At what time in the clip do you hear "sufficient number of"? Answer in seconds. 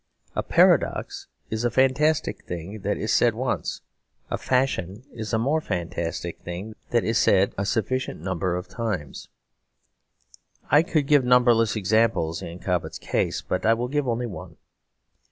7.67-8.67